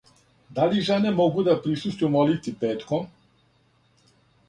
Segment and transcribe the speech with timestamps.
[0.49, 3.09] Да ли жене могу да присуствују молитви петком?